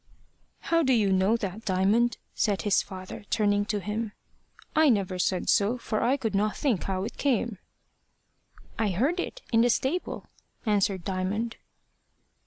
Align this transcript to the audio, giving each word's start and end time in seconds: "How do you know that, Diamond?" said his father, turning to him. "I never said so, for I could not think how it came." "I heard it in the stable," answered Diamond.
"How 0.71 0.81
do 0.81 0.93
you 0.93 1.11
know 1.13 1.37
that, 1.37 1.63
Diamond?" 1.63 2.17
said 2.33 2.63
his 2.63 2.81
father, 2.81 3.23
turning 3.29 3.65
to 3.65 3.79
him. 3.79 4.13
"I 4.75 4.89
never 4.89 5.19
said 5.19 5.47
so, 5.47 5.77
for 5.77 6.01
I 6.01 6.17
could 6.17 6.33
not 6.33 6.57
think 6.57 6.85
how 6.85 7.03
it 7.03 7.17
came." 7.17 7.59
"I 8.79 8.89
heard 8.89 9.19
it 9.19 9.43
in 9.53 9.61
the 9.61 9.69
stable," 9.69 10.25
answered 10.65 11.03
Diamond. 11.03 11.57